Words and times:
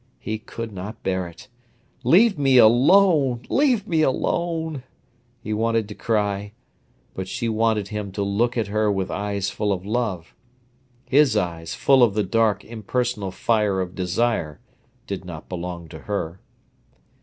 He 0.17 0.39
could 0.39 0.71
not 0.71 1.03
bear 1.03 1.27
it. 1.27 1.47
"Leave 2.03 2.35
me 2.35 2.57
alone—leave 2.57 3.87
me 3.87 4.01
alone!" 4.01 4.81
he 5.43 5.53
wanted 5.53 5.87
to 5.89 5.93
cry; 5.93 6.53
but 7.13 7.27
she 7.27 7.47
wanted 7.47 7.89
him 7.89 8.11
to 8.13 8.23
look 8.23 8.57
at 8.57 8.65
her 8.65 8.91
with 8.91 9.11
eyes 9.11 9.51
full 9.51 9.71
of 9.71 9.85
love. 9.85 10.33
His 11.05 11.37
eyes, 11.37 11.75
full 11.75 12.01
of 12.01 12.15
the 12.15 12.23
dark, 12.23 12.65
impersonal 12.65 13.29
fire 13.29 13.79
of 13.79 13.93
desire, 13.93 14.59
did 15.05 15.23
not 15.23 15.47
belong 15.47 15.87
to 15.89 15.99
her. 15.99 16.41